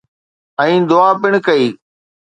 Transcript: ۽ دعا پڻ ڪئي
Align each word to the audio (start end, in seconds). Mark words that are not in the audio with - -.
۽ 0.63 0.71
دعا 0.93 1.07
پڻ 1.21 1.31
ڪئي 1.49 1.65